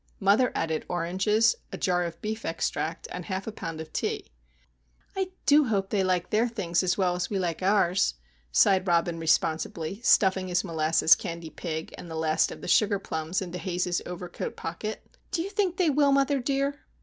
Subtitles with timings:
[0.19, 4.31] Mother added oranges, a jar of beef extract, and half a pound of tea.
[5.15, 8.15] "I do hope they will like their things as well as we like ours,"
[8.51, 13.43] sighed Robin responsibly, stuffing his molasses candy pig and the last of the sugar plums
[13.43, 15.05] into Haze's overcoat pocket.
[15.29, 16.87] "Do you think they will, mother dear?"